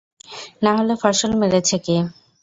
[0.63, 1.95] নাহলে ফসল মেরেছে কে?